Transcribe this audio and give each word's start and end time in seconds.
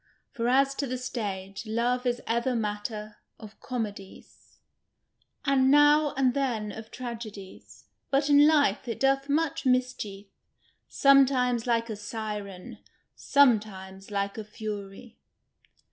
For 0.31 0.47
as 0.47 0.73
to 0.81 0.87
the 0.87 0.97
stage, 0.97 1.67
love 1.67 2.07
is 2.07 2.23
ever 2.25 2.55
matter 2.55 3.17
of 3.39 3.59
comedies, 3.59 4.57
and 5.45 5.69
now 5.69 6.15
and 6.17 6.33
then 6.33 6.71
of 6.71 6.89
tragedies; 6.89 7.85
but 8.09 8.27
in 8.27 8.47
life, 8.47 8.87
it 8.87 8.99
doth 8.99 9.29
much 9.29 9.63
mischief; 9.63 10.25
sometimes 10.87 11.67
like 11.67 11.87
a 11.87 11.95
siren; 11.95 12.79
sometimes 13.15 14.09
like 14.09 14.39
a 14.39 14.43
fury." 14.43 15.19